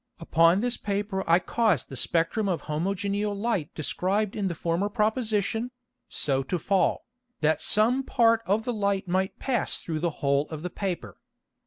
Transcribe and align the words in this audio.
Upon 0.19 0.61
this 0.61 0.77
Paper 0.77 1.23
I 1.29 1.37
caused 1.37 1.89
the 1.89 1.95
Spectrum 1.95 2.49
of 2.49 2.61
homogeneal 2.63 3.35
Light 3.35 3.69
described 3.75 4.35
in 4.35 4.47
the 4.47 4.55
former 4.55 4.89
Proposition, 4.89 5.69
so 6.09 6.41
to 6.41 6.57
fall, 6.57 7.05
that 7.41 7.61
some 7.61 8.01
part 8.01 8.41
of 8.47 8.65
the 8.65 8.73
Light 8.73 9.07
might 9.07 9.37
pass 9.37 9.77
through 9.77 9.99
the 9.99 10.09
Hole 10.25 10.47
of 10.49 10.63
the 10.63 10.71
Paper. 10.71 11.17